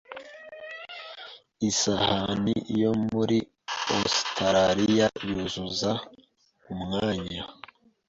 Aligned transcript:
Isahani 1.69 2.55
yo 2.81 2.91
muri 3.11 3.37
Ositaraliya 3.97 5.07
yuzuza 5.29 5.91
umwanya 6.73 7.43